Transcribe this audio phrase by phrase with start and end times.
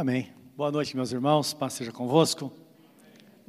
[0.00, 0.32] Amém.
[0.56, 1.52] Boa noite, meus irmãos.
[1.52, 2.52] Paz seja convosco.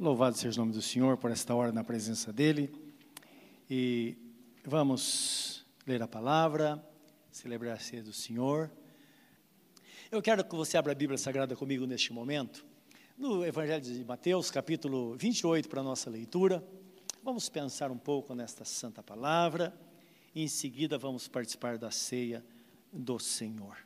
[0.00, 2.74] Louvado seja o nome do Senhor por esta hora na presença dEle.
[3.70, 4.16] E
[4.64, 6.84] vamos ler a palavra,
[7.30, 8.68] celebrar a ceia do Senhor.
[10.10, 12.66] Eu quero que você abra a Bíblia Sagrada comigo neste momento,
[13.16, 16.66] no Evangelho de Mateus, capítulo 28, para a nossa leitura.
[17.22, 19.72] Vamos pensar um pouco nesta santa palavra
[20.34, 22.44] e em seguida vamos participar da ceia
[22.92, 23.76] do Senhor.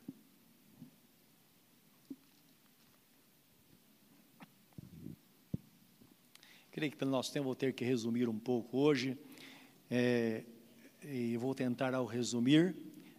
[6.75, 9.17] Creio que pelo nosso tempo vou ter que resumir um pouco hoje.
[9.89, 10.43] É,
[11.05, 12.75] e vou tentar, ao resumir,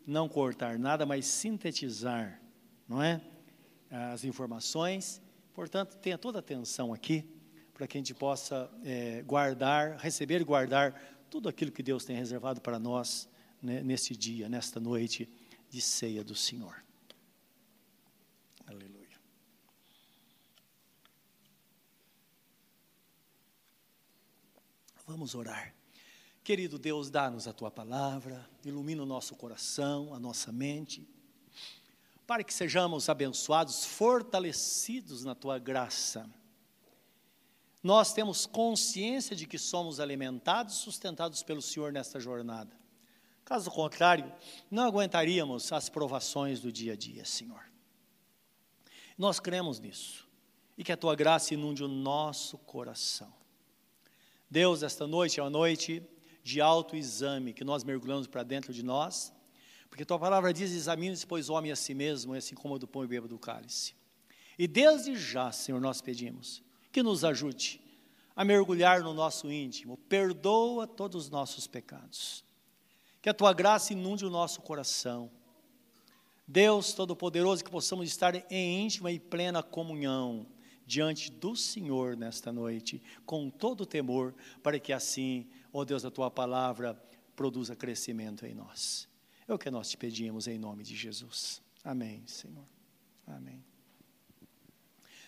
[0.06, 2.42] não cortar nada, mas sintetizar,
[2.86, 3.22] não é?
[3.90, 5.22] As informações.
[5.54, 7.24] Portanto, tenha toda a atenção aqui,
[7.74, 10.94] para que a gente possa é, guardar, receber e guardar
[11.30, 13.30] tudo aquilo que Deus tem reservado para nós
[13.64, 13.82] né,
[14.20, 15.30] dia, nesta noite
[15.70, 16.85] de ceia do Senhor.
[25.06, 25.74] Vamos orar.
[26.44, 31.08] Querido Deus, dá-nos a tua palavra, ilumina o nosso coração, a nossa mente,
[32.26, 36.30] para que sejamos abençoados, fortalecidos na tua graça.
[37.84, 42.76] Nós temos consciência de que somos alimentados, sustentados pelo Senhor nesta jornada.
[43.44, 44.34] Caso contrário,
[44.72, 47.64] não aguentaríamos as provações do dia a dia, Senhor.
[49.16, 50.28] Nós cremos nisso
[50.76, 53.32] e que a tua graça inunde o nosso coração.
[54.56, 56.02] Deus, esta noite é uma noite
[56.42, 59.34] de autoexame, que nós mergulhamos para dentro de nós,
[59.90, 63.08] porque tua palavra diz: examine-se, pois, homem a si mesmo, assim como do pão e
[63.08, 63.94] beba do cálice.
[64.58, 67.82] E desde já, Senhor, nós pedimos que nos ajude
[68.34, 72.42] a mergulhar no nosso íntimo, perdoa todos os nossos pecados,
[73.22, 75.30] que a tua graça inunde o nosso coração.
[76.48, 80.48] Deus Todo-Poderoso, que possamos estar em íntima e plena comunhão
[80.86, 86.12] diante do Senhor nesta noite, com todo o temor, para que assim, ó Deus, a
[86.12, 87.02] tua palavra
[87.36, 89.08] produza crescimento em nós.
[89.48, 91.62] É o que nós te pedimos em nome de Jesus.
[91.84, 92.66] Amém, Senhor.
[93.28, 93.64] Amém.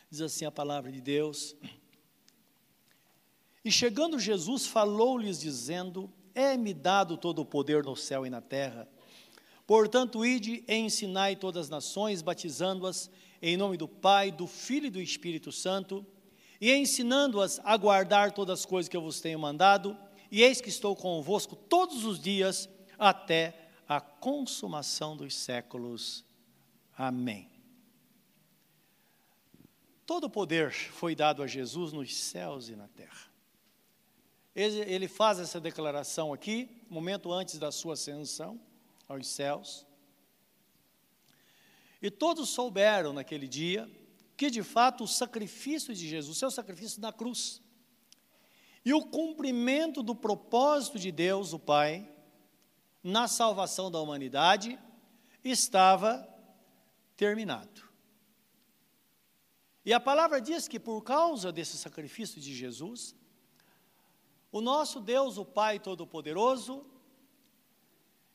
[0.09, 1.56] Diz assim a palavra de Deus.
[3.63, 8.88] E chegando Jesus, falou-lhes, dizendo: É-me dado todo o poder no céu e na terra.
[9.67, 13.12] Portanto, ide e ensinai todas as nações, batizando-as
[13.42, 16.06] em nome do Pai, do Filho e do Espírito Santo,
[16.59, 19.98] e ensinando-as a guardar todas as coisas que eu vos tenho mandado,
[20.31, 26.26] e eis que estou convosco todos os dias até a consumação dos séculos.
[26.97, 27.50] Amém.
[30.06, 33.28] Todo o poder foi dado a Jesus nos céus e na terra.
[34.56, 38.59] Ele, ele faz essa declaração aqui, momento antes da sua ascensão
[39.08, 39.87] aos céus.
[42.02, 43.90] E todos souberam naquele dia
[44.35, 47.62] que de fato o sacrifício de Jesus, seu sacrifício na cruz,
[48.85, 52.08] e o cumprimento do propósito de Deus, o Pai,
[53.03, 54.80] na salvação da humanidade,
[55.44, 56.25] estava
[57.18, 57.88] terminado.
[59.84, 63.16] E a palavra diz que por causa desse sacrifício de Jesus,
[64.52, 66.85] o nosso Deus, o Pai Todo-Poderoso,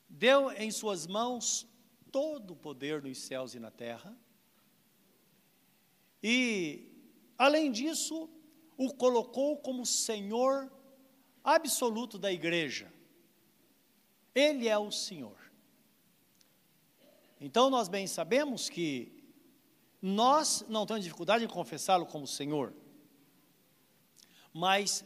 [0.09, 1.67] deu em suas mãos
[2.13, 4.15] todo o poder nos céus e na terra.
[6.21, 6.87] E,
[7.37, 8.29] além disso,
[8.77, 10.71] o colocou como Senhor
[11.43, 12.93] absoluto da igreja.
[14.35, 15.37] Ele é o Senhor.
[17.41, 19.11] Então, nós bem sabemos que
[19.99, 22.73] nós não temos dificuldade em confessá-lo como Senhor,
[24.53, 25.03] mas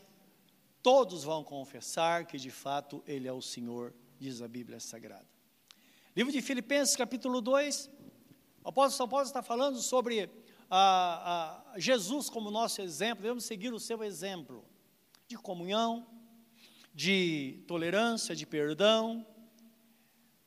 [0.84, 5.37] todos vão confessar que de fato Ele é o Senhor, diz a Bíblia Sagrada.
[6.18, 7.92] Livro de Filipenses, capítulo 2,
[8.64, 10.28] o apóstolo São Paulo está falando sobre
[10.68, 14.66] a, a Jesus como nosso exemplo, devemos seguir o seu exemplo
[15.28, 16.08] de comunhão,
[16.92, 19.24] de tolerância, de perdão,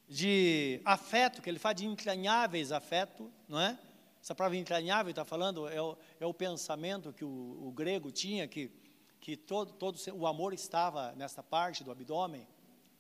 [0.09, 3.79] de afeto, que ele fala de entranháveis afeto, não é?
[4.21, 8.49] Essa palavra entranhável está falando, é o, é o pensamento que o, o, grego tinha,
[8.49, 8.73] que,
[9.21, 12.45] que todo, todo o amor estava nessa parte do abdômen,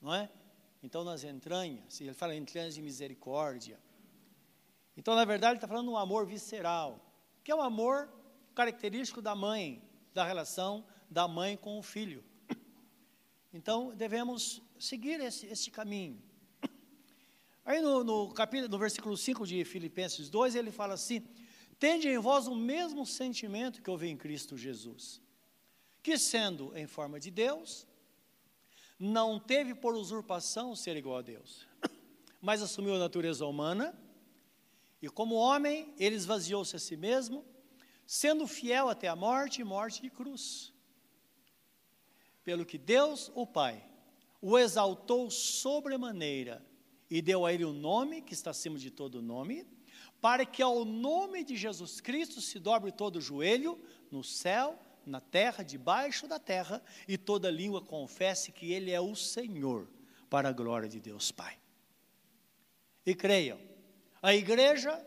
[0.00, 0.30] não é?
[0.82, 3.78] Então, nas entranhas, ele fala entranhas de misericórdia.
[4.96, 7.04] Então, na verdade, ele está falando um amor visceral,
[7.44, 8.08] que é o amor
[8.54, 9.82] característico da mãe,
[10.12, 12.24] da relação da mãe com o filho.
[13.52, 16.22] Então, devemos seguir esse, esse caminho.
[17.64, 21.22] Aí no, no, capítulo, no versículo 5 de Filipenses 2, ele fala assim:
[21.78, 25.20] Tende em vós o mesmo sentimento que houve em Cristo Jesus,
[26.02, 27.86] que sendo em forma de Deus,
[29.00, 31.66] não teve por usurpação ser igual a Deus,
[32.38, 33.98] mas assumiu a natureza humana
[35.02, 37.42] E como homem, ele esvaziou-se a si mesmo,
[38.06, 40.74] sendo fiel até a morte e morte de cruz.
[42.44, 43.82] Pelo que Deus, o Pai,
[44.42, 46.62] o exaltou sobremaneira
[47.08, 49.66] e deu a ele o nome que está acima de todo nome,
[50.20, 55.20] para que ao nome de Jesus Cristo se dobre todo o joelho, no céu, na
[55.20, 59.88] terra, debaixo da terra, e toda língua confesse que Ele é o Senhor,
[60.28, 61.58] para a glória de Deus Pai.
[63.04, 63.60] E creiam,
[64.22, 65.04] a igreja,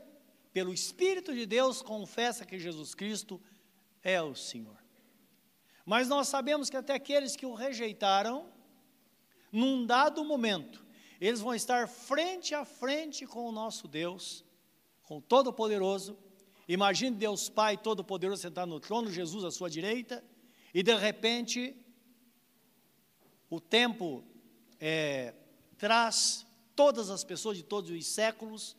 [0.52, 3.42] pelo Espírito de Deus, confessa que Jesus Cristo
[4.04, 4.78] é o Senhor.
[5.86, 8.52] Mas nós sabemos que até aqueles que o rejeitaram,
[9.52, 10.86] num dado momento,
[11.20, 14.44] eles vão estar frente a frente com o nosso Deus,
[15.04, 16.18] com o Todo-Poderoso.
[16.68, 20.24] Imagine Deus Pai Todo-Poderoso sentado no trono, Jesus à sua direita,
[20.74, 21.76] e de repente,
[23.50, 24.24] o tempo
[24.80, 25.34] é,
[25.78, 26.46] traz
[26.76, 28.78] todas as pessoas de todos os séculos,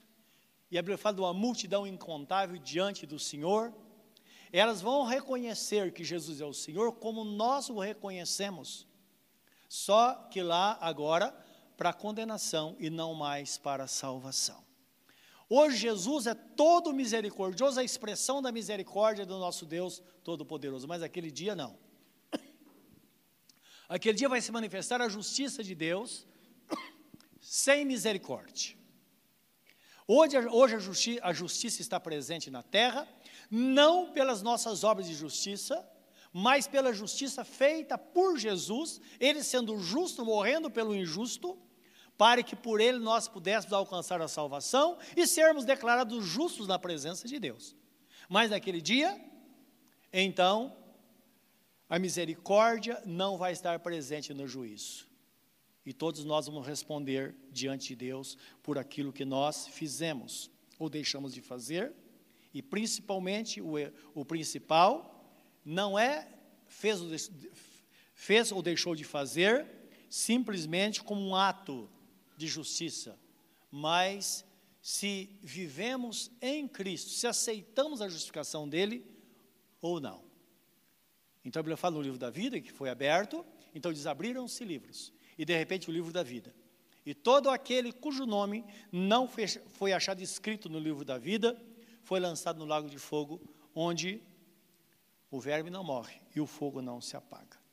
[0.71, 3.73] e a Bíblia fala de uma multidão incontável diante do Senhor,
[4.51, 8.87] elas vão reconhecer que Jesus é o Senhor como nós o reconhecemos,
[9.69, 11.37] só que lá agora
[11.77, 14.63] para condenação e não mais para salvação.
[15.49, 21.31] Hoje Jesus é todo misericordioso, a expressão da misericórdia do nosso Deus Todo-Poderoso, mas aquele
[21.31, 21.79] dia não.
[23.88, 26.26] Aquele dia vai se manifestar a justiça de Deus
[27.41, 28.76] sem misericórdia.
[30.06, 33.06] Hoje, hoje a, justi a justiça está presente na terra,
[33.50, 35.87] não pelas nossas obras de justiça,
[36.32, 41.58] mas pela justiça feita por Jesus, ele sendo justo, morrendo pelo injusto,
[42.16, 47.26] para que por ele nós pudéssemos alcançar a salvação e sermos declarados justos na presença
[47.26, 47.76] de Deus.
[48.28, 49.20] Mas naquele dia,
[50.12, 50.76] então,
[51.88, 55.06] a misericórdia não vai estar presente no juízo.
[55.84, 61.34] E todos nós vamos responder diante de Deus por aquilo que nós fizemos ou deixamos
[61.34, 61.93] de fazer.
[62.55, 63.75] E principalmente, o,
[64.14, 65.34] o principal
[65.64, 66.28] não é
[66.66, 67.08] fez ou,
[68.14, 69.66] fez ou deixou de fazer
[70.08, 71.90] simplesmente como um ato
[72.37, 73.19] de justiça,
[73.71, 74.45] mas
[74.81, 79.07] se vivemos em Cristo, se aceitamos a justificação dele
[79.81, 80.23] ou não.
[81.45, 83.45] Então a Bíblia fala no livro da vida, que foi aberto,
[83.75, 86.55] então desabriram-se livros e de repente o livro da vida.
[87.05, 89.29] E todo aquele cujo nome não
[89.69, 91.61] foi achado escrito no livro da vida,
[92.03, 93.41] foi lançado no lago de fogo,
[93.75, 94.23] onde
[95.31, 97.63] o verme não morre e o fogo não se apaga.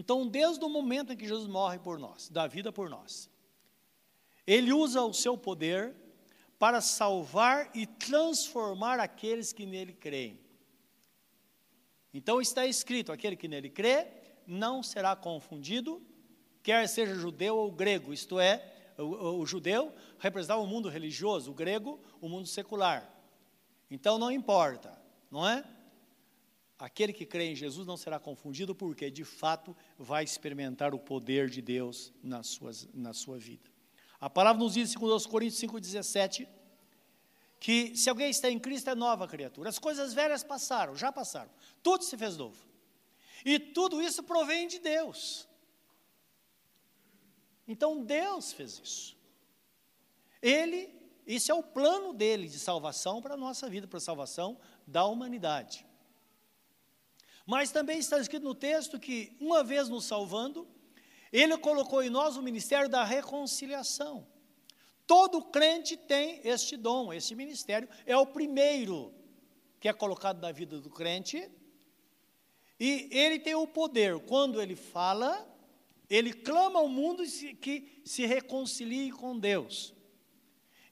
[0.00, 3.28] Então, desde o momento em que Jesus morre por nós, dá vida por nós,
[4.46, 5.94] ele usa o seu poder
[6.58, 10.40] para salvar e transformar aqueles que nele creem.
[12.14, 14.06] Então está escrito: aquele que nele crê
[14.46, 16.02] não será confundido,
[16.62, 21.54] quer seja judeu ou grego, isto é, o, o judeu representava o mundo religioso, o
[21.54, 23.06] grego, o mundo secular.
[23.90, 24.98] Então não importa,
[25.30, 25.62] não é?
[26.80, 31.50] Aquele que crê em Jesus não será confundido, porque de fato vai experimentar o poder
[31.50, 33.70] de Deus na, suas, na sua vida.
[34.18, 36.48] A palavra nos diz, segundo Coríntios 5,17,
[37.58, 39.68] que se alguém está em Cristo é nova criatura.
[39.68, 41.50] As coisas velhas passaram, já passaram.
[41.82, 42.64] Tudo se fez novo.
[43.44, 45.46] E tudo isso provém de Deus.
[47.68, 49.16] Então Deus fez isso.
[50.40, 50.88] Ele,
[51.26, 55.04] isso é o plano dele de salvação para a nossa vida, para a salvação da
[55.04, 55.89] humanidade.
[57.50, 60.68] Mas também está escrito no texto que, uma vez nos salvando,
[61.32, 64.24] ele colocou em nós o ministério da reconciliação.
[65.04, 69.12] Todo crente tem este dom, este ministério, é o primeiro
[69.80, 71.50] que é colocado na vida do crente,
[72.78, 75.44] e ele tem o poder, quando ele fala,
[76.08, 77.24] ele clama ao mundo
[77.60, 79.92] que se reconcilie com Deus.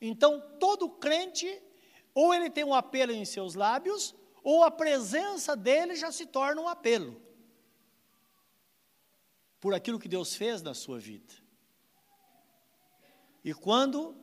[0.00, 1.62] Então, todo crente,
[2.12, 4.12] ou ele tem um apelo em seus lábios,
[4.50, 7.20] ou a presença dele já se torna um apelo
[9.60, 11.34] por aquilo que Deus fez na sua vida.
[13.44, 14.16] E quando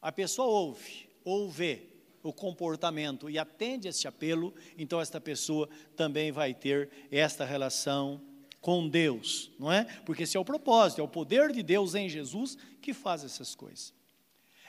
[0.00, 1.86] a pessoa ouve ou vê
[2.22, 8.22] o comportamento e atende esse apelo, então esta pessoa também vai ter esta relação
[8.62, 9.84] com Deus, não é?
[10.06, 13.54] Porque esse é o propósito, é o poder de Deus em Jesus que faz essas
[13.54, 13.92] coisas.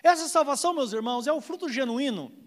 [0.03, 2.46] Essa salvação, meus irmãos, é o fruto genuíno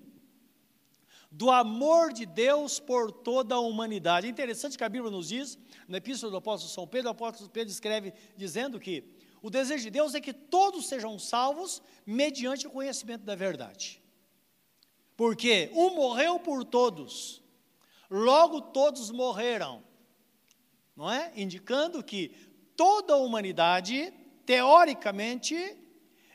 [1.30, 4.26] do amor de Deus por toda a humanidade.
[4.26, 5.56] É interessante que a Bíblia nos diz,
[5.86, 9.04] na Epístola do Apóstolo São Pedro, o apóstolo Pedro escreve dizendo que
[9.40, 14.02] o desejo de Deus é que todos sejam salvos mediante o conhecimento da verdade.
[15.16, 17.42] Porque um morreu por todos,
[18.10, 19.84] logo todos morreram.
[20.96, 21.32] Não é?
[21.36, 22.28] Indicando que
[22.76, 24.12] toda a humanidade,
[24.44, 25.76] teoricamente,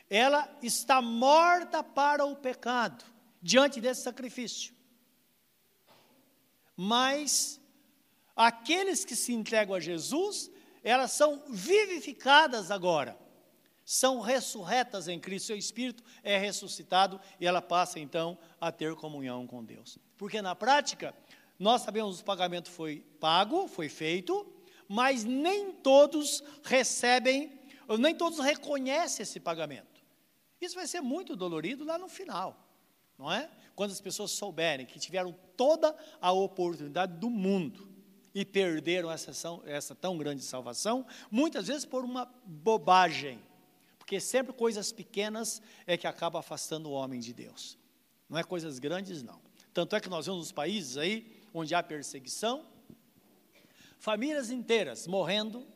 [0.08, 3.04] ela está morta para o pecado,
[3.42, 4.75] diante desse sacrifício.
[6.76, 7.60] Mas
[8.36, 10.50] aqueles que se entregam a Jesus,
[10.84, 13.18] elas são vivificadas agora,
[13.84, 19.46] são ressurretas em Cristo, seu espírito é ressuscitado e ela passa então a ter comunhão
[19.46, 19.98] com Deus.
[20.16, 21.14] Porque na prática,
[21.58, 24.46] nós sabemos que o pagamento foi pago, foi feito,
[24.88, 27.58] mas nem todos recebem,
[27.98, 30.04] nem todos reconhecem esse pagamento.
[30.60, 32.65] Isso vai ser muito dolorido lá no final,
[33.18, 33.50] não é?
[33.74, 37.88] Quando as pessoas souberem que tiveram toda a oportunidade do mundo
[38.34, 39.32] e perderam essa,
[39.66, 43.40] essa tão grande salvação, muitas vezes por uma bobagem,
[43.98, 47.78] porque sempre coisas pequenas é que acaba afastando o homem de Deus.
[48.28, 49.40] Não é coisas grandes, não.
[49.72, 52.64] Tanto é que nós vemos nos países aí onde há perseguição,
[53.98, 55.66] famílias inteiras morrendo,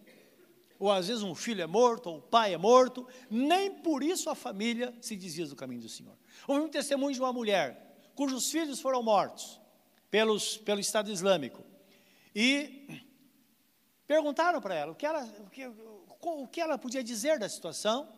[0.80, 4.30] ou às vezes um filho é morto, ou o pai é morto, nem por isso
[4.30, 6.16] a família se desvia do caminho do Senhor.
[6.48, 9.60] Houve um testemunho de uma mulher cujos filhos foram mortos
[10.10, 11.64] pelos, pelo Estado Islâmico.
[12.34, 13.02] E
[14.06, 18.12] perguntaram para ela o que ela, o que, o que ela podia dizer da situação.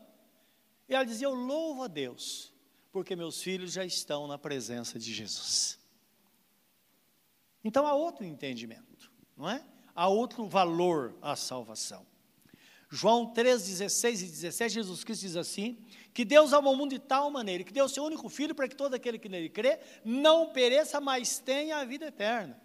[0.88, 2.52] E ela dizia: Eu louvo a Deus,
[2.90, 5.78] porque meus filhos já estão na presença de Jesus.
[7.64, 9.64] Então há outro entendimento, não é?
[9.94, 12.06] Há outro valor à salvação.
[12.94, 15.78] João 3, 16 e 17, Jesus Cristo diz assim:
[16.12, 18.76] que Deus amou o mundo de tal maneira que deu seu único filho para que
[18.76, 22.60] todo aquele que nele crê não pereça, mas tenha a vida eterna.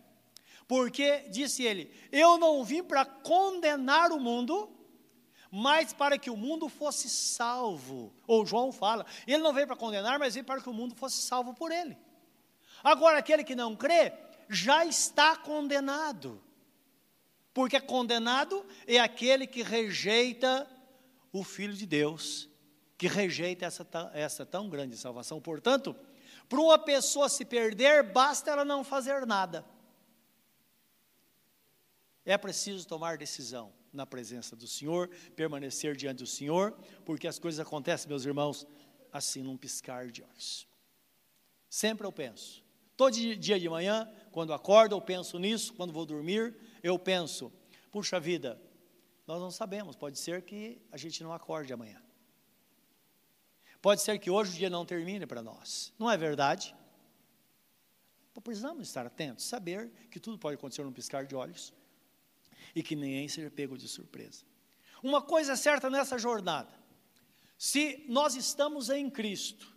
[0.68, 4.70] Porque, disse ele, eu não vim para condenar o mundo,
[5.50, 8.14] mas para que o mundo fosse salvo.
[8.28, 11.22] Ou João fala, ele não veio para condenar, mas veio para que o mundo fosse
[11.22, 11.98] salvo por ele.
[12.84, 14.12] Agora, aquele que não crê,
[14.50, 16.44] já está condenado.
[17.58, 20.70] Porque condenado é aquele que rejeita
[21.34, 22.48] o Filho de Deus,
[22.96, 25.42] que rejeita essa, essa tão grande salvação.
[25.42, 25.96] Portanto,
[26.48, 29.66] para uma pessoa se perder, basta ela não fazer nada.
[32.24, 37.60] É preciso tomar decisão na presença do Senhor, permanecer diante do Senhor, porque as coisas
[37.60, 38.68] acontecem, meus irmãos,
[39.12, 40.68] assim num piscar de olhos.
[41.68, 42.64] Sempre eu penso,
[42.98, 46.56] Todo dia de manhã, quando acordo, eu penso nisso, quando vou dormir,
[46.88, 47.52] eu penso,
[47.92, 48.62] puxa vida,
[49.26, 52.02] nós não sabemos, pode ser que a gente não acorde amanhã.
[53.82, 55.94] Pode ser que hoje o dia não termine para nós.
[56.00, 56.76] Não é verdade?
[58.44, 61.74] Precisamos estar atentos, saber que tudo pode acontecer num piscar de olhos
[62.74, 64.46] e que ninguém seja pego de surpresa.
[65.04, 66.72] Uma coisa é certa nessa jornada:
[67.58, 69.77] se nós estamos em Cristo,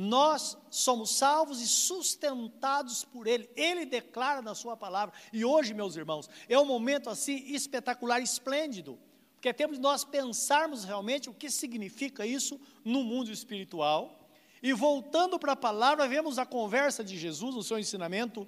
[0.00, 3.50] nós somos salvos e sustentados por Ele.
[3.56, 5.12] Ele declara na Sua palavra.
[5.32, 8.96] E hoje, meus irmãos, é um momento assim espetacular, esplêndido,
[9.34, 14.30] porque é tempo de nós pensarmos realmente o que significa isso no mundo espiritual.
[14.62, 18.46] E voltando para a palavra, vemos a conversa de Jesus, o seu ensinamento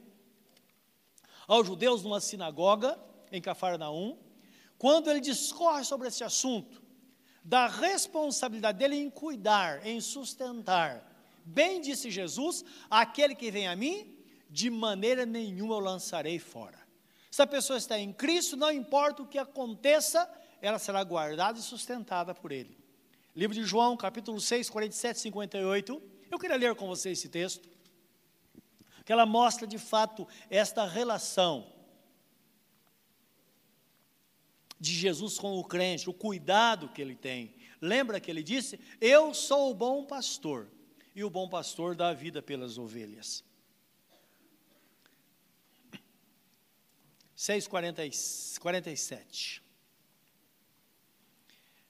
[1.48, 2.96] aos judeus numa sinagoga
[3.32, 4.16] em Cafarnaum,
[4.78, 6.80] quando ele discorre sobre esse assunto,
[7.42, 11.09] da responsabilidade dele em cuidar, em sustentar
[11.50, 14.16] Bem disse Jesus: aquele que vem a mim,
[14.48, 16.78] de maneira nenhuma eu lançarei fora.
[17.28, 20.30] Se a pessoa está em Cristo, não importa o que aconteça,
[20.62, 22.78] ela será guardada e sustentada por Ele.
[23.34, 26.02] Livro de João, capítulo 6, 47 e 58.
[26.30, 27.68] Eu queria ler com você esse texto,
[29.04, 31.72] que ela mostra de fato esta relação
[34.78, 37.56] de Jesus com o crente, o cuidado que ele tem.
[37.80, 40.70] Lembra que ele disse: Eu sou o bom pastor
[41.14, 43.44] e o bom pastor dá a vida pelas ovelhas.
[47.36, 49.62] 6,47.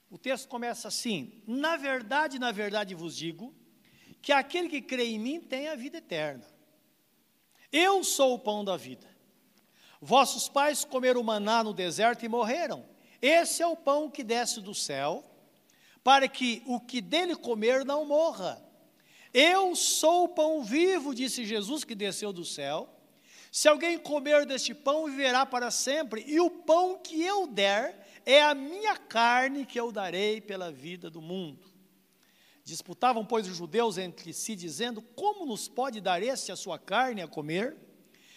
[0.09, 3.53] O texto começa assim: Na verdade, na verdade vos digo,
[4.21, 6.47] que aquele que crê em mim tem a vida eterna.
[7.71, 9.09] Eu sou o pão da vida.
[9.99, 12.89] Vossos pais comeram maná no deserto e morreram.
[13.21, 15.23] Esse é o pão que desce do céu,
[16.03, 18.70] para que o que dele comer não morra.
[19.33, 22.89] Eu sou o pão vivo, disse Jesus, que desceu do céu.
[23.51, 28.41] Se alguém comer deste pão, viverá para sempre, e o pão que eu der é
[28.41, 31.65] a minha carne que eu darei pela vida do mundo.
[32.63, 37.21] Disputavam, pois, os judeus entre si, dizendo: Como nos pode dar este a sua carne
[37.21, 37.75] a comer?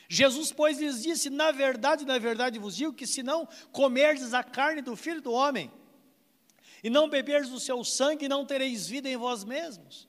[0.08, 4.42] Jesus, pois, lhes disse: Na verdade, na verdade vos digo que se não comerdes a
[4.42, 5.70] carne do filho do homem,
[6.82, 10.08] e não beberdes o seu sangue, não tereis vida em vós mesmos.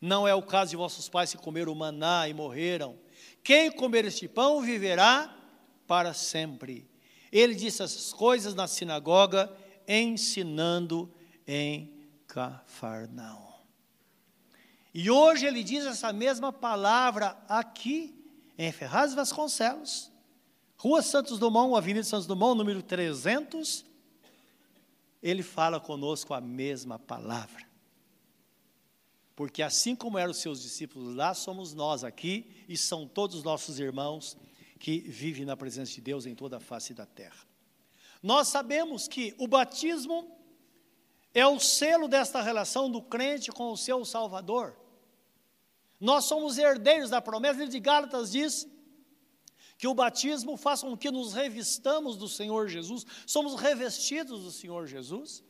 [0.00, 2.98] Não é o caso de vossos pais que comeram maná e morreram.
[3.42, 5.36] Quem comer este pão viverá
[5.86, 6.88] para sempre.
[7.30, 9.52] Ele disse essas coisas na sinagoga,
[9.86, 11.12] ensinando
[11.46, 11.92] em
[12.26, 13.50] Cafarnaum.
[14.92, 18.16] E hoje ele diz essa mesma palavra aqui,
[18.58, 20.10] em Ferraz Vasconcelos,
[20.76, 23.84] Rua Santos Dumont, Avenida Santos Dumont, número 300.
[25.22, 27.69] Ele fala conosco a mesma palavra.
[29.40, 33.42] Porque assim como eram os seus discípulos lá, somos nós aqui e são todos os
[33.42, 34.36] nossos irmãos
[34.78, 37.48] que vivem na presença de Deus em toda a face da terra.
[38.22, 40.30] Nós sabemos que o batismo
[41.32, 44.76] é o selo desta relação do crente com o seu Salvador.
[45.98, 47.62] Nós somos herdeiros da promessa.
[47.62, 48.68] Ele de Gálatas diz
[49.78, 54.86] que o batismo faz com que nos revistamos do Senhor Jesus, somos revestidos do Senhor
[54.86, 55.42] Jesus,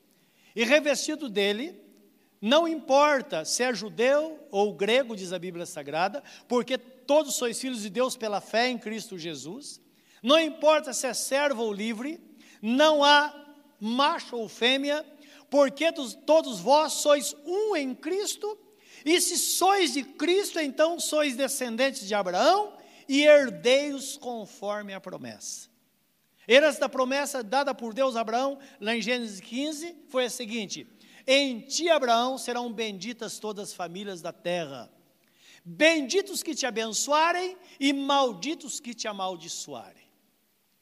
[0.54, 1.89] e revestido dele,
[2.40, 7.82] não importa se é judeu ou grego, diz a Bíblia Sagrada, porque todos sois filhos
[7.82, 9.80] de Deus pela fé em Cristo Jesus,
[10.22, 12.20] não importa se é servo ou livre,
[12.62, 13.34] não há
[13.78, 15.04] macho ou fêmea,
[15.50, 15.92] porque
[16.24, 18.58] todos vós sois um em Cristo,
[19.04, 22.74] e se sois de Cristo, então sois descendentes de Abraão
[23.08, 25.68] e herdeiros conforme a promessa.
[26.46, 30.86] Herança da promessa dada por Deus a Abraão, lá em Gênesis 15, foi a seguinte:
[31.26, 34.90] Em ti, Abraão, serão benditas todas as famílias da terra.
[35.64, 40.08] Benditos que te abençoarem e malditos que te amaldiçoarem.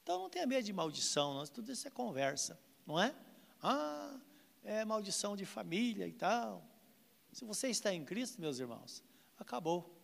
[0.03, 1.47] Então não tenha medo de maldição, não.
[1.47, 3.15] tudo isso é conversa, não é?
[3.63, 4.19] Ah,
[4.63, 6.65] é maldição de família e tal.
[7.33, 9.05] Se você está em Cristo, meus irmãos,
[9.37, 9.95] acabou.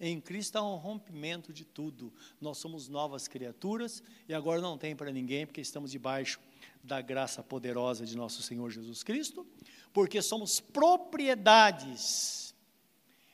[0.00, 2.12] Em Cristo há um rompimento de tudo.
[2.40, 6.40] Nós somos novas criaturas e agora não tem para ninguém, porque estamos debaixo
[6.82, 9.46] da graça poderosa de nosso Senhor Jesus Cristo,
[9.92, 12.54] porque somos propriedades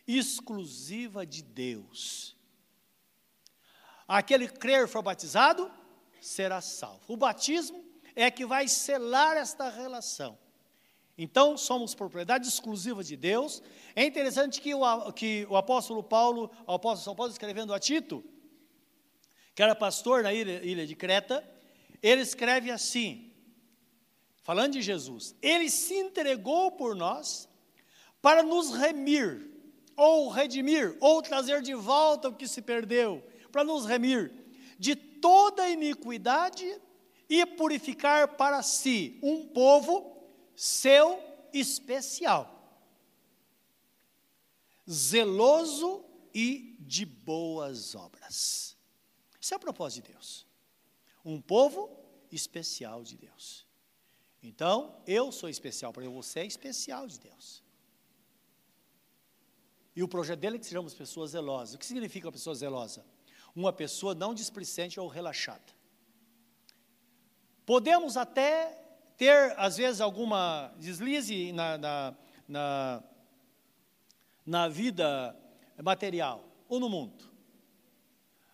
[0.07, 2.37] exclusiva de Deus.
[4.07, 5.71] Aquele que crer for batizado
[6.21, 7.01] será salvo.
[7.09, 10.39] O batismo é que vai selar esta relação.
[11.17, 13.63] Então, somos propriedade exclusiva de Deus.
[13.95, 18.25] É interessante que o, que o apóstolo Paulo, o apóstolo São Paulo escrevendo a Tito,
[19.55, 21.49] que era pastor na ilha, ilha de Creta,
[22.03, 23.24] ele escreve assim,
[24.45, 27.49] falando de Jesus: Ele se entregou por nós
[28.23, 29.51] para nos remir,
[29.97, 34.33] ou redimir, ou trazer de volta o que se perdeu, para nos remir
[34.79, 36.81] de toda iniquidade
[37.29, 40.23] e purificar para si um povo
[40.55, 41.21] seu
[41.53, 42.81] especial,
[44.89, 46.05] zeloso
[46.35, 48.77] e de boas obras.
[49.41, 50.47] Isso é o propósito de Deus.
[51.25, 51.91] Um povo
[52.31, 53.64] especial de Deus.
[54.45, 57.65] Então, eu sou especial para você é especial de Deus.
[59.97, 61.75] E o projeto dele é que sejamos pessoas zelosas.
[61.75, 63.07] O que significa uma pessoa zelosa?
[63.57, 65.73] Uma pessoa não displicente ou relaxada.
[67.65, 68.73] Podemos até
[69.17, 73.05] ter, às vezes, alguma deslize na, na, na,
[74.45, 75.35] na vida
[75.83, 77.33] material ou no mundo,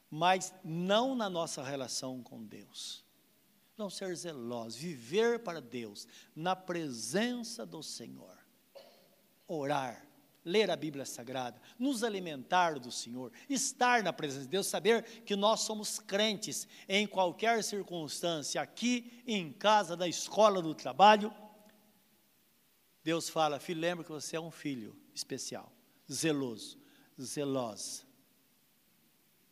[0.08, 3.04] mas não na nossa relação com Deus.
[3.80, 8.36] Não ser zelosos, viver para Deus, na presença do Senhor,
[9.48, 10.06] orar,
[10.44, 15.34] ler a Bíblia Sagrada, nos alimentar do Senhor, estar na presença de Deus, saber que
[15.34, 21.32] nós somos crentes em qualquer circunstância, aqui, em casa, na escola, no trabalho.
[23.02, 25.72] Deus fala, filho, lembra que você é um filho especial,
[26.12, 26.78] zeloso,
[27.18, 28.09] zelosa.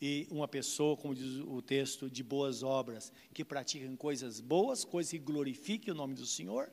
[0.01, 5.11] E uma pessoa, como diz o texto, de boas obras, que praticam coisas boas, coisas
[5.11, 6.71] que glorifiquem o nome do Senhor,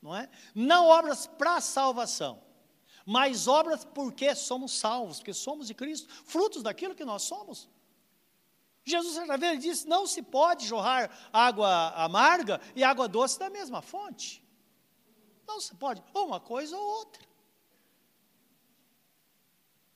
[0.00, 0.30] não é?
[0.54, 2.40] Não obras para salvação,
[3.04, 7.68] mais obras porque somos salvos, porque somos de Cristo, frutos daquilo que nós somos.
[8.84, 13.82] Jesus certa vez disse: não se pode jorrar água amarga e água doce da mesma
[13.82, 14.42] fonte.
[15.46, 17.26] Não se pode, ou uma coisa ou outra.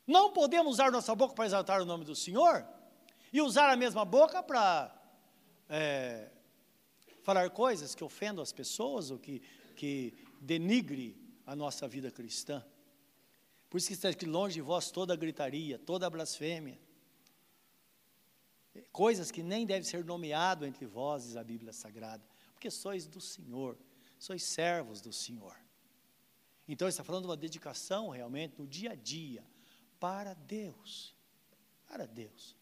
[0.07, 2.67] Não podemos usar nossa boca para exaltar o nome do Senhor
[3.33, 4.95] e usar a mesma boca para
[5.69, 6.31] é,
[7.23, 9.41] falar coisas que ofendam as pessoas ou que,
[9.75, 11.17] que denigre
[11.47, 12.65] a nossa vida cristã.
[13.71, 16.79] Por isso que está aqui longe de vós toda gritaria, toda blasfêmia.
[18.91, 23.21] Coisas que nem devem ser nomeado entre vós, diz a Bíblia Sagrada, porque sois do
[23.21, 23.79] Senhor,
[24.19, 25.57] sois servos do Senhor.
[26.69, 29.45] Então, está falando de uma dedicação realmente no dia a dia
[29.99, 31.15] para Deus.
[31.87, 32.57] Para Deus.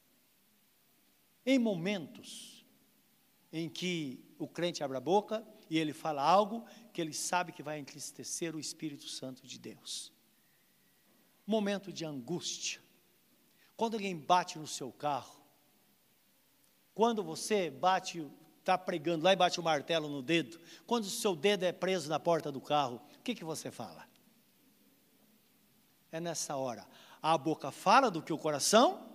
[1.44, 2.64] Em momentos
[3.52, 7.62] em que o crente abre a boca e ele fala algo que ele sabe que
[7.62, 10.12] vai entristecer o Espírito Santo de Deus.
[11.46, 12.80] Momento de angústia.
[13.76, 15.40] Quando alguém bate no seu carro,
[16.94, 18.26] quando você bate,
[18.58, 22.08] está pregando lá e bate o martelo no dedo, quando o seu dedo é preso
[22.08, 24.06] na porta do carro, o que, que você fala?
[26.12, 26.86] É nessa hora.
[27.22, 29.09] A boca fala do que o coração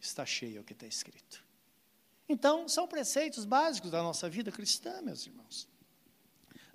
[0.00, 1.44] está cheio, é o que está escrito.
[2.28, 5.66] Então, são preceitos básicos da nossa vida cristã, meus irmãos,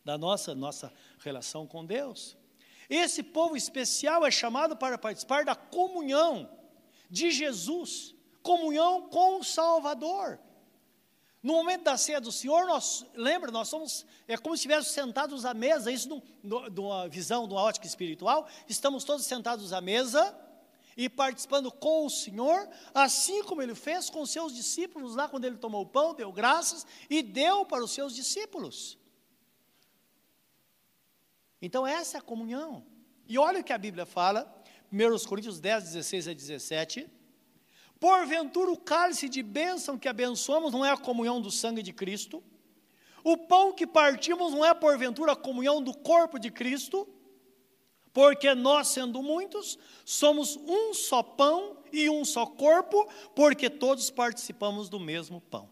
[0.03, 2.36] da nossa, nossa relação com Deus.
[2.89, 6.49] Esse povo especial é chamado para participar da comunhão
[7.09, 10.39] de Jesus, comunhão com o Salvador.
[11.41, 15.45] No momento da ceia do Senhor, nós, lembra, nós somos, é como se estivéssemos sentados
[15.45, 20.36] à mesa, isso de uma visão, de uma ótica espiritual, estamos todos sentados à mesa,
[20.95, 25.58] e participando com o Senhor, assim como ele fez com seus discípulos lá quando ele
[25.58, 28.97] tomou o pão, deu graças e deu para os seus discípulos.
[31.62, 32.86] Então, essa é a comunhão.
[33.27, 34.53] E olha o que a Bíblia fala,
[34.91, 37.10] 1 Coríntios 10, 16 a 17.
[37.99, 42.43] Porventura, o cálice de bênção que abençoamos não é a comunhão do sangue de Cristo?
[43.23, 47.08] O pão que partimos não é, porventura, a comunhão do corpo de Cristo?
[48.13, 54.88] Porque nós, sendo muitos, somos um só pão e um só corpo, porque todos participamos
[54.88, 55.69] do mesmo pão.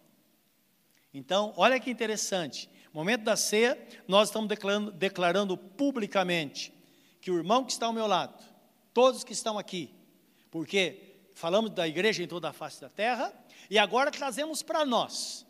[1.14, 2.68] Então, olha que interessante.
[2.92, 3.78] No momento da ceia,
[4.08, 6.74] nós estamos declarando, declarando publicamente
[7.22, 8.44] que o irmão que está ao meu lado,
[8.94, 9.94] todos que estão aqui,
[10.50, 13.34] porque falamos da igreja em toda a face da terra,
[13.70, 15.46] e agora trazemos para nós.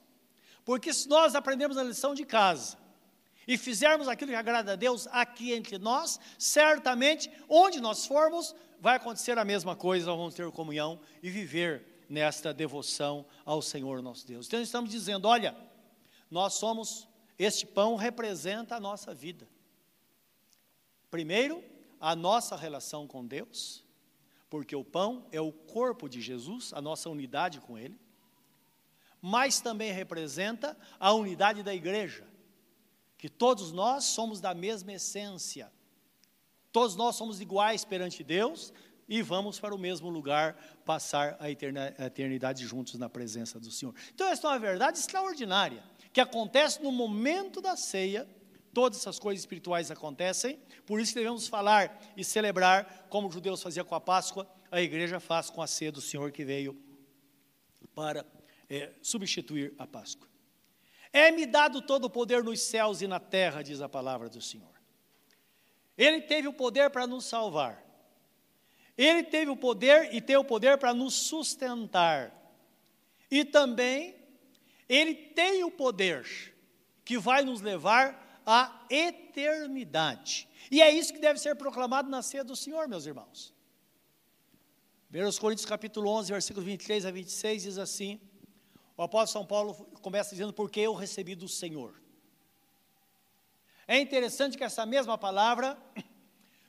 [0.65, 2.77] Porque se nós aprendemos a lição de casa,
[3.51, 8.95] e fizermos aquilo que agrada a Deus aqui entre nós, certamente, onde nós formos, vai
[8.95, 14.25] acontecer a mesma coisa, nós vamos ter comunhão e viver nesta devoção ao Senhor nosso
[14.25, 14.47] Deus.
[14.47, 15.53] Então estamos dizendo, olha,
[16.29, 19.45] nós somos, este pão representa a nossa vida.
[21.09, 21.61] Primeiro,
[21.99, 23.83] a nossa relação com Deus,
[24.49, 27.99] porque o pão é o corpo de Jesus, a nossa unidade com Ele,
[29.21, 32.30] mas também representa a unidade da igreja
[33.21, 35.71] que todos nós somos da mesma essência.
[36.71, 38.73] Todos nós somos iguais perante Deus
[39.07, 43.93] e vamos para o mesmo lugar passar a eternidade juntos na presença do Senhor.
[44.11, 48.27] Então, essa é uma verdade extraordinária que acontece no momento da ceia.
[48.73, 53.85] Todas essas coisas espirituais acontecem, por isso devemos falar e celebrar como os judeus faziam
[53.85, 56.75] com a Páscoa, a igreja faz com a ceia do Senhor que veio
[57.93, 58.25] para
[58.67, 60.30] é, substituir a Páscoa.
[61.13, 64.71] É-me dado todo o poder nos céus e na terra, diz a palavra do Senhor.
[65.97, 67.83] Ele teve o poder para nos salvar.
[68.97, 72.33] Ele teve o poder e tem o poder para nos sustentar.
[73.29, 74.15] E também,
[74.87, 76.25] ele tem o poder
[77.03, 80.47] que vai nos levar à eternidade.
[80.69, 83.53] E é isso que deve ser proclamado na ceia do Senhor, meus irmãos.
[85.13, 88.19] 1 Coríntios capítulo 11, versículo 23 a 26 diz assim:
[89.01, 91.99] o apóstolo São Paulo começa dizendo, porque eu recebi do Senhor.
[93.87, 95.75] É interessante que essa mesma palavra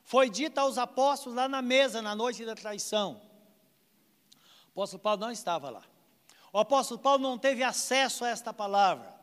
[0.02, 3.20] foi dita aos apóstolos lá na mesa, na noite da traição.
[4.68, 5.84] O apóstolo Paulo não estava lá.
[6.50, 9.14] O apóstolo Paulo não teve acesso a esta palavra.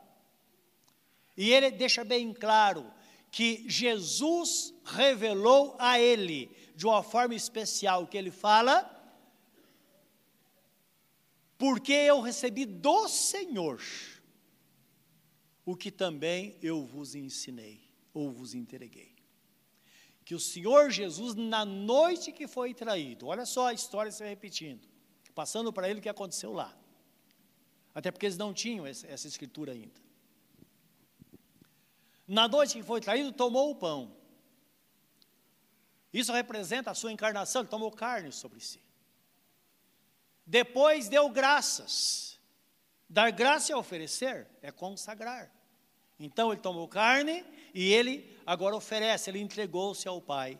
[1.35, 2.93] E ele deixa bem claro
[3.31, 8.98] que Jesus revelou a ele, de uma forma especial, que ele fala
[11.59, 13.81] porque eu recebi do Senhor
[15.65, 17.81] o que também eu vos ensinei,
[18.13, 19.13] ou vos entreguei.
[20.23, 24.87] Que o Senhor Jesus, na noite que foi traído, olha só a história se repetindo,
[25.35, 26.75] passando para ele o que aconteceu lá.
[27.93, 30.01] Até porque eles não tinham essa escritura ainda.
[32.25, 34.15] Na noite que foi traído, tomou o pão.
[36.13, 38.79] Isso representa a sua encarnação, ele tomou carne sobre si.
[40.49, 42.39] Depois deu graças.
[43.07, 45.53] Dar graça é oferecer, é consagrar.
[46.19, 50.59] Então ele tomou carne e ele agora oferece, ele entregou-se ao Pai.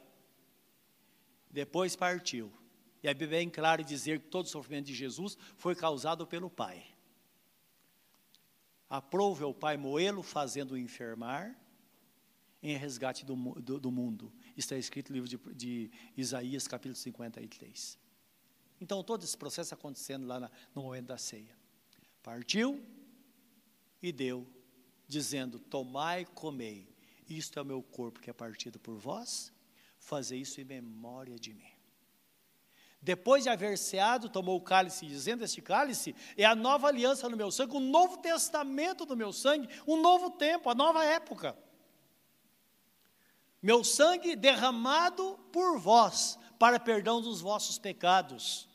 [1.50, 2.54] Depois partiu.
[3.02, 6.28] E a Bíblia é bem clara dizer que todo o sofrimento de Jesus foi causado
[6.28, 6.86] pelo Pai.
[8.88, 11.60] Aprove o Pai moê-lo, fazendo-o enfermar,
[12.62, 14.32] em resgate do, do, do, mundo.
[14.56, 17.99] Está escrito no livro de, de Isaías, capítulo 53.
[18.82, 21.58] Então, todo esse processo acontecendo lá na, no momento da ceia.
[22.24, 22.84] Partiu
[24.02, 24.48] e deu,
[25.08, 26.88] dizendo: Tomai, comei,
[27.28, 29.52] Isto é o meu corpo que é partido por vós,
[29.98, 31.72] fazer isso em memória de mim.
[33.02, 37.38] Depois de haver ceado, tomou o cálice, dizendo: Este cálice é a nova aliança no
[37.38, 41.58] meu sangue, o novo testamento do meu sangue, um novo tempo, a nova época.
[43.62, 48.69] Meu sangue derramado por vós, para perdão dos vossos pecados.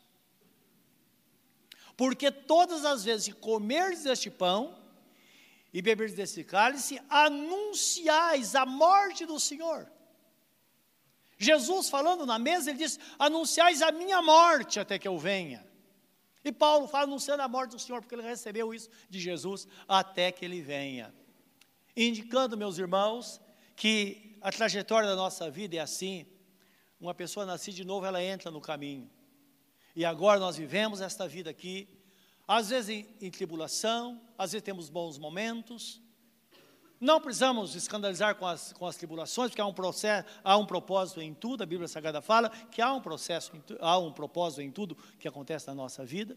[1.96, 4.76] Porque todas as vezes que comerdes este pão
[5.72, 9.90] e beberdes desse cálice, anunciais a morte do Senhor.
[11.36, 15.66] Jesus falando na mesa, ele diz: anunciais a minha morte até que eu venha.
[16.44, 20.30] E Paulo fala anunciando a morte do Senhor, porque ele recebeu isso de Jesus até
[20.30, 21.12] que ele venha.
[21.96, 23.40] Indicando, meus irmãos,
[23.74, 26.26] que a trajetória da nossa vida é assim.
[27.00, 29.10] Uma pessoa nascida de novo, ela entra no caminho.
[29.94, 31.88] E agora nós vivemos esta vida aqui,
[32.46, 36.02] às vezes em, em tribulação, às vezes temos bons momentos,
[37.00, 41.20] não precisamos escandalizar com as, com as tribulações, porque há um, processo, há um propósito
[41.20, 44.96] em tudo, a Bíblia Sagrada fala que há um processo, há um propósito em tudo
[45.18, 46.34] que acontece na nossa vida.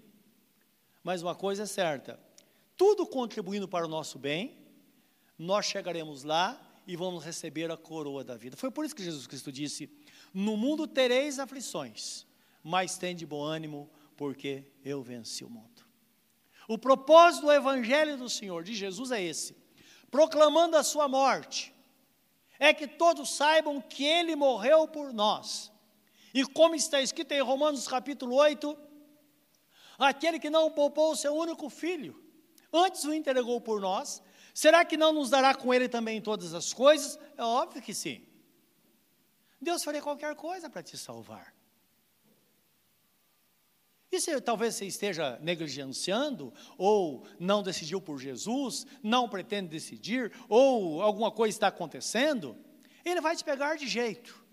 [1.01, 2.19] Mas uma coisa é certa:
[2.75, 4.57] tudo contribuindo para o nosso bem,
[5.39, 8.57] nós chegaremos lá e vamos receber a coroa da vida.
[8.57, 9.89] Foi por isso que Jesus Cristo disse:
[10.33, 12.26] No mundo tereis aflições,
[12.63, 15.85] mas tem de bom ânimo, porque eu venci o mundo.
[16.67, 19.55] O propósito do Evangelho do Senhor, de Jesus, é esse
[20.09, 21.73] proclamando a sua morte,
[22.59, 25.71] é que todos saibam que ele morreu por nós.
[26.33, 28.77] E como está escrito em Romanos capítulo 8,
[29.97, 32.21] aquele que não poupou o seu único filho,
[32.71, 34.21] antes o entregou por nós,
[34.53, 37.19] será que não nos dará com ele também todas as coisas?
[37.37, 38.25] É óbvio que sim.
[39.61, 41.53] Deus faria qualquer coisa para te salvar.
[44.11, 51.01] E se talvez você esteja negligenciando, ou não decidiu por Jesus, não pretende decidir, ou
[51.01, 52.57] alguma coisa está acontecendo,
[53.03, 54.43] ele vai te pegar de jeito.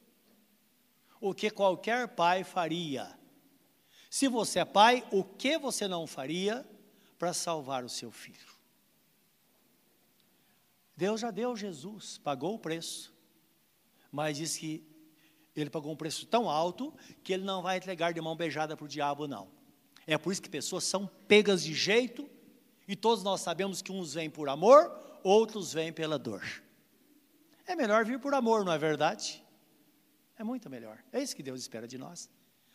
[1.20, 3.16] O que qualquer pai faria.
[4.10, 6.68] Se você é pai, o que você não faria
[7.18, 8.54] para salvar o seu filho?
[10.96, 13.12] Deus já deu Jesus, pagou o preço,
[14.12, 14.93] mas diz que
[15.60, 18.84] ele pagou um preço tão alto que ele não vai entregar de mão beijada para
[18.84, 19.48] o diabo, não.
[20.06, 22.28] É por isso que pessoas são pegas de jeito,
[22.86, 26.44] e todos nós sabemos que uns vêm por amor, outros vêm pela dor.
[27.66, 29.42] É melhor vir por amor, não é verdade?
[30.38, 31.02] É muito melhor.
[31.12, 32.28] É isso que Deus espera de nós.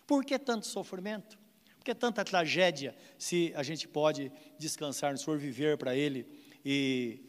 [0.07, 1.37] Por que tanto sofrimento?
[1.77, 6.27] Por que tanta tragédia, se a gente pode descansar no Senhor, viver para Ele
[6.65, 7.28] e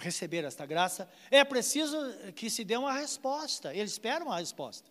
[0.00, 1.96] receber esta graça, é preciso
[2.34, 3.72] que se dê uma resposta.
[3.72, 4.90] Ele espera uma resposta.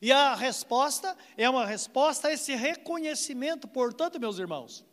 [0.00, 4.84] E a resposta é uma resposta a esse reconhecimento, portanto, meus irmãos.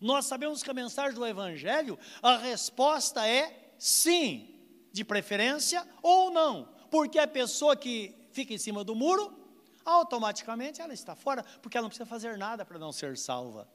[0.00, 4.54] Nós sabemos que a mensagem do Evangelho, a resposta é sim,
[4.92, 9.36] de preferência ou não, porque a pessoa que fica em cima do muro,
[9.84, 13.68] automaticamente ela está fora, porque ela não precisa fazer nada para não ser salva.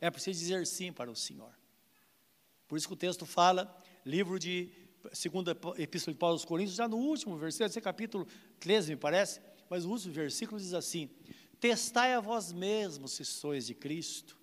[0.00, 1.52] É preciso dizer sim para o Senhor.
[2.66, 3.74] Por isso que o texto fala
[4.08, 4.70] livro de
[5.12, 8.26] segunda epístola de Paulo aos Coríntios, já no último versículo, esse capítulo
[8.58, 11.10] 13, me parece, mas o último versículo diz assim:
[11.60, 14.38] Testai a vós mesmos se sois de Cristo.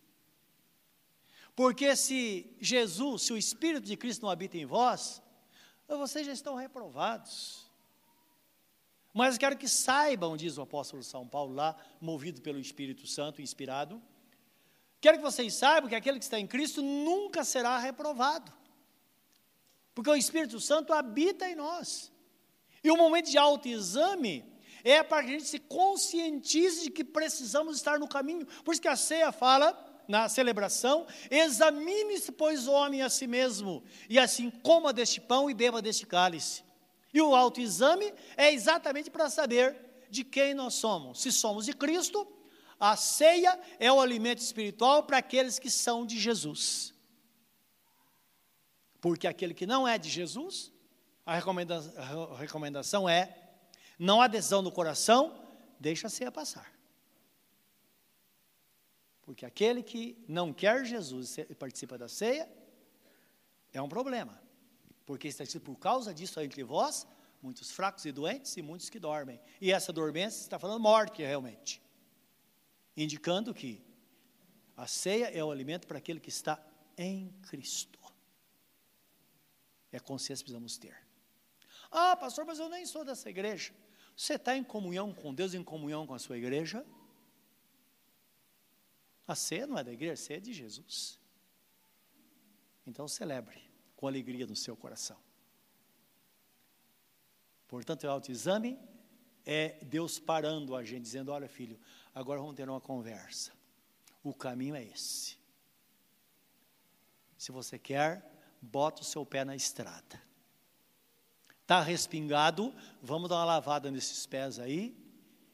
[1.55, 5.21] Porque se Jesus, se o Espírito de Cristo não habita em vós,
[5.87, 7.65] vocês já estão reprovados.
[9.13, 14.01] Mas quero que saibam, diz o apóstolo São Paulo lá, movido pelo Espírito Santo, inspirado,
[14.99, 18.51] quero que vocês saibam que aquele que está em Cristo nunca será reprovado.
[19.95, 22.11] Porque o Espírito Santo habita em nós.
[22.83, 24.45] E o momento de autoexame
[24.83, 28.45] é para que a gente se conscientize de que precisamos estar no caminho.
[28.63, 29.73] Por isso que a ceia fala,
[30.07, 35.53] na celebração, examine-se, pois, o homem a si mesmo, e assim coma deste pão e
[35.53, 36.63] beba deste cálice.
[37.13, 39.75] E o autoexame é exatamente para saber
[40.09, 41.21] de quem nós somos.
[41.21, 42.27] Se somos de Cristo,
[42.79, 46.93] a ceia é o alimento espiritual para aqueles que são de Jesus.
[49.05, 50.73] Porque aquele que não é de Jesus,
[51.23, 53.37] a recomendação, é:
[53.99, 55.45] não há decisão no coração,
[55.79, 56.73] deixa a ceia passar.
[59.21, 62.49] Porque aquele que não quer Jesus e participa da ceia,
[63.71, 64.41] é um problema.
[65.05, 67.05] Porque está escrito, por causa disso entre vós,
[67.43, 69.39] muitos fracos e doentes e muitos que dormem.
[69.61, 71.79] E essa dormência está falando morte realmente.
[72.97, 73.85] Indicando que
[74.75, 76.59] a ceia é o alimento para aquele que está
[76.97, 78.04] em Cristo.
[79.95, 80.95] É consciência que precisamos ter.
[81.89, 83.73] Ah, pastor, mas eu nem sou dessa igreja.
[84.15, 86.85] Você está em comunhão com Deus, em comunhão com a sua igreja?
[89.25, 91.17] A ceia não é da igreja, a ceia é de Jesus.
[92.85, 93.63] Então celebre
[93.95, 95.17] com alegria no seu coração.
[97.65, 98.77] Portanto, o autoexame
[99.45, 101.79] é Deus parando a gente, dizendo: Olha, filho,
[102.13, 103.53] agora vamos ter uma conversa.
[104.21, 105.37] O caminho é esse.
[107.37, 108.34] Se você quer,
[108.65, 110.21] bota o seu pé na estrada.
[111.61, 114.95] Está respingado, vamos dar uma lavada nesses pés aí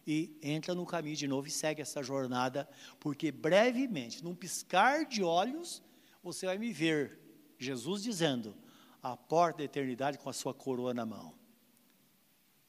[0.05, 2.67] e entra no caminho de novo e segue essa jornada,
[2.99, 5.81] porque brevemente, num piscar de olhos,
[6.23, 7.19] você vai me ver,
[7.57, 8.55] Jesus dizendo,
[9.01, 11.33] a porta da eternidade com a sua coroa na mão.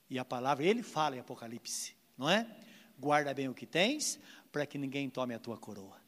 [0.08, 2.46] E a palavra, ele fala em Apocalipse, não é?
[2.98, 4.20] Guarda bem o que tens,
[4.52, 6.00] para que ninguém tome a tua coroa.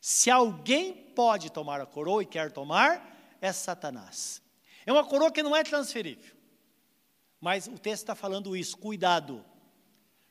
[0.00, 4.42] Se alguém pode tomar a coroa e quer tomar, é Satanás.
[4.84, 6.34] É uma coroa que não é transferível.
[7.40, 9.44] Mas o texto está falando isso, cuidado.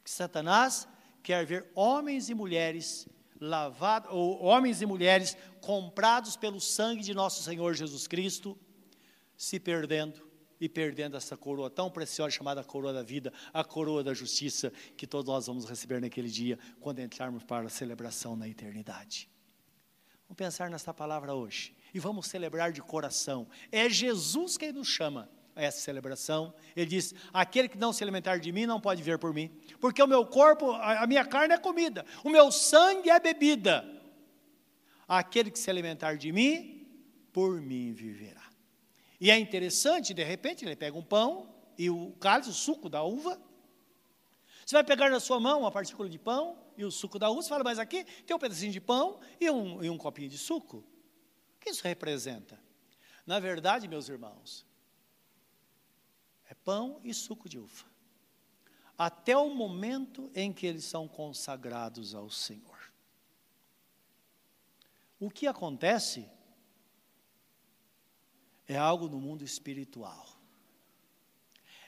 [0.03, 0.87] Que Satanás
[1.23, 3.07] quer ver homens e mulheres
[3.39, 8.57] lavados, ou homens e mulheres comprados pelo sangue de nosso Senhor Jesus Cristo,
[9.35, 10.27] se perdendo
[10.59, 15.05] e perdendo essa coroa tão preciosa chamada coroa da vida, a coroa da justiça, que
[15.05, 19.29] todos nós vamos receber naquele dia, quando entrarmos para a celebração na eternidade.
[20.27, 23.47] Vamos pensar nessa palavra hoje e vamos celebrar de coração.
[23.71, 26.53] É Jesus quem nos chama a essa celebração.
[26.75, 30.01] Ele diz: Aquele que não se alimentar de mim não pode vir por mim, porque
[30.01, 33.83] o meu corpo, a minha carne é comida, o meu sangue é bebida.
[35.07, 36.86] Aquele que se alimentar de mim,
[37.33, 38.45] por mim viverá.
[39.19, 43.01] E é interessante, de repente, ele pega um pão e o cálice, o suco da
[43.01, 43.41] uva.
[44.63, 47.41] Você vai pegar na sua mão uma partícula de pão e o suco da uva,
[47.41, 50.38] você fala, mas aqui tem um pedacinho de pão e um, e um copinho de
[50.38, 50.83] suco.
[51.67, 52.58] Que isso representa?
[53.25, 54.65] Na verdade, meus irmãos,
[56.45, 57.84] é pão e suco de uva.
[58.97, 62.93] Até o momento em que eles são consagrados ao Senhor.
[65.19, 66.32] O que acontece
[68.65, 70.25] é algo no mundo espiritual.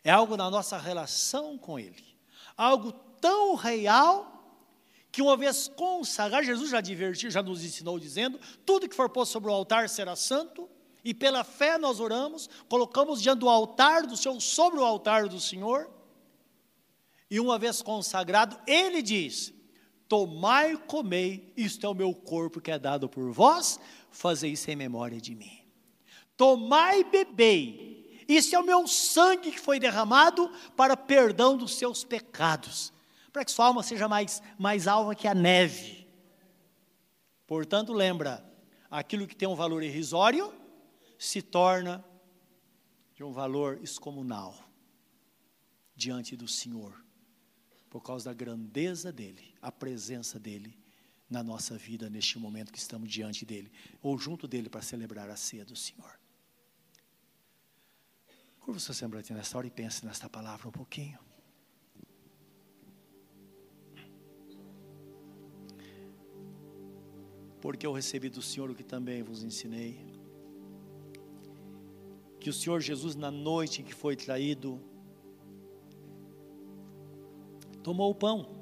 [0.03, 2.19] É algo na nossa relação com Ele.
[2.57, 4.38] Algo tão real
[5.11, 9.31] que uma vez consagrado, Jesus já divertiu, já nos ensinou dizendo, tudo que for posto
[9.31, 10.69] sobre o altar será santo,
[11.03, 15.39] e pela fé nós oramos, colocamos diante do altar do Senhor, sobre o altar do
[15.39, 15.89] Senhor,
[17.29, 19.53] e uma vez consagrado, Ele diz,
[20.07, 24.69] tomai e comei, isto é o meu corpo que é dado por vós, fazei isso
[24.71, 25.59] em memória de mim.
[26.35, 28.25] Tomai e bebei.
[28.27, 32.93] Isso é o meu sangue que foi derramado para perdão dos seus pecados,
[33.39, 36.05] para que sua alma seja mais, mais alva que a neve.
[37.47, 38.45] Portanto, lembra,
[38.91, 40.53] aquilo que tem um valor irrisório
[41.17, 42.03] se torna
[43.15, 44.53] de um valor excomunal
[45.95, 47.01] diante do Senhor,
[47.89, 50.77] por causa da grandeza dele, a presença dele
[51.29, 53.71] na nossa vida neste momento que estamos diante dele,
[54.01, 56.19] ou junto dele para celebrar a ceia do Senhor.
[58.59, 61.28] Curva o seu semblante nesta hora e pense nesta palavra um pouquinho.
[67.61, 70.05] Porque eu recebi do Senhor o que também vos ensinei.
[72.39, 74.79] Que o Senhor Jesus, na noite em que foi traído,
[77.83, 78.59] tomou o pão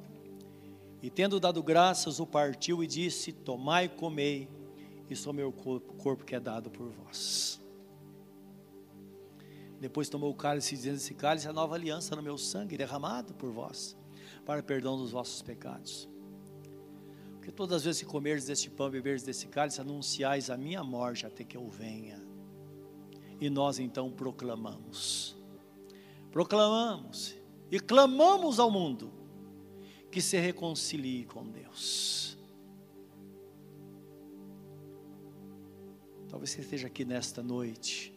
[1.01, 4.49] e, tendo dado graças, o partiu e disse: Tomai e comei,
[5.09, 7.61] isso é o meu corpo, corpo que é dado por vós.
[9.79, 13.35] Depois tomou o cálice, dizendo: Esse cálice é a nova aliança no meu sangue, derramado
[13.35, 13.95] por vós,
[14.43, 16.09] para perdão dos vossos pecados.
[17.47, 21.25] Porque todas as vezes que comerdes deste pão, beberdes desse cálice, anunciais a minha morte
[21.25, 22.21] até que eu venha.
[23.39, 25.33] E nós então proclamamos,
[26.29, 27.37] proclamamos
[27.71, 29.13] e clamamos ao mundo
[30.11, 32.37] que se reconcilie com Deus.
[36.27, 38.13] Talvez você esteja aqui nesta noite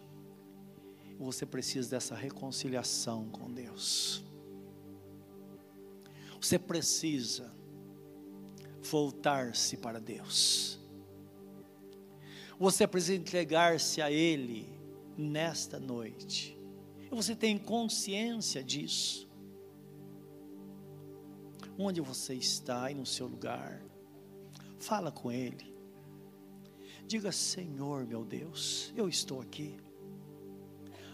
[1.20, 4.24] você precisa dessa reconciliação com Deus.
[6.40, 7.59] Você precisa
[8.82, 10.78] voltar-se para Deus.
[12.58, 14.68] Você precisa entregar-se a Ele
[15.16, 16.58] nesta noite.
[17.10, 19.28] E você tem consciência disso.
[21.78, 23.82] Onde você está aí no seu lugar,
[24.78, 25.74] fala com Ele.
[27.06, 29.80] Diga: Senhor meu Deus, eu estou aqui.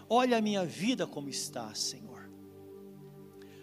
[0.09, 2.29] Olha a minha vida como está, Senhor.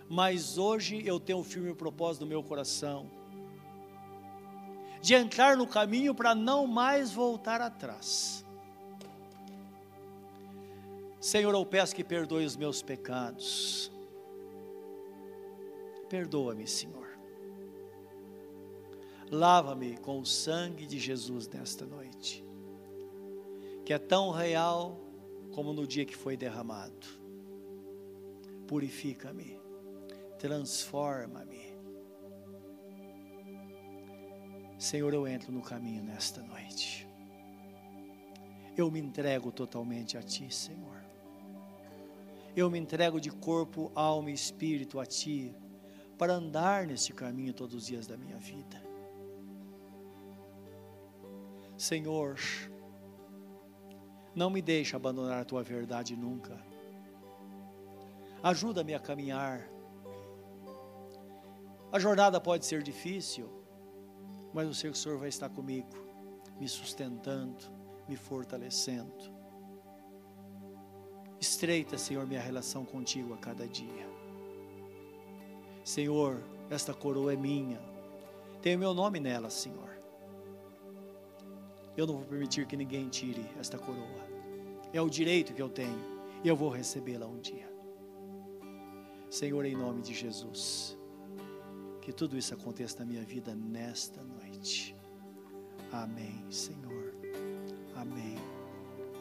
[0.08, 3.10] Mas hoje eu tenho um firme propósito no meu coração
[5.04, 8.42] de entrar no caminho para não mais voltar atrás.
[11.20, 13.92] Senhor, eu peço que perdoe os meus pecados.
[16.08, 17.06] Perdoa-me, Senhor.
[19.30, 22.42] Lava-me com o sangue de Jesus nesta noite,
[23.84, 24.98] que é tão real
[25.52, 27.06] como no dia que foi derramado.
[28.66, 29.60] Purifica-me,
[30.38, 31.73] transforma-me.
[34.84, 37.08] Senhor, eu entro no caminho nesta noite.
[38.76, 41.02] Eu me entrego totalmente a Ti, Senhor.
[42.54, 45.56] Eu me entrego de corpo, alma e espírito a Ti,
[46.18, 48.76] para andar neste caminho todos os dias da minha vida.
[51.78, 52.38] Senhor,
[54.34, 56.62] não me deixe abandonar a tua verdade nunca.
[58.42, 59.66] Ajuda-me a caminhar.
[61.90, 63.63] A jornada pode ser difícil,
[64.54, 65.88] mas eu sei que o Senhor vai estar comigo,
[66.60, 67.64] me sustentando,
[68.08, 69.34] me fortalecendo.
[71.40, 74.08] Estreita, Senhor, minha relação contigo a cada dia.
[75.84, 77.80] Senhor, esta coroa é minha.
[78.62, 79.90] Tem o meu nome nela, Senhor.
[81.96, 84.24] Eu não vou permitir que ninguém tire esta coroa.
[84.92, 85.98] É o direito que eu tenho
[86.44, 87.68] e eu vou recebê-la um dia.
[89.28, 90.96] Senhor, em nome de Jesus,
[92.00, 94.33] que tudo isso aconteça na minha vida nesta noite.
[95.92, 97.14] Amém, Senhor.
[97.94, 98.36] Amém.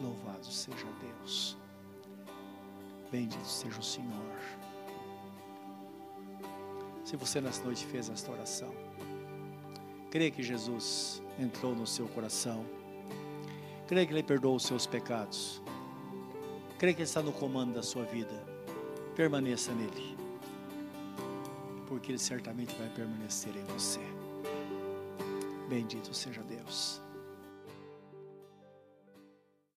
[0.01, 1.57] Louvado seja Deus.
[3.11, 4.39] Bendito seja o Senhor.
[7.03, 8.73] Se você nessa noite fez esta oração,
[10.09, 12.65] crê que Jesus entrou no seu coração.
[13.85, 15.61] Creia que Ele perdoou os seus pecados.
[16.79, 18.33] Creia que Ele está no comando da sua vida.
[19.15, 20.17] Permaneça nele.
[21.87, 24.12] Porque Ele certamente vai permanecer em você.
[25.73, 27.02] Bendito seja Deus.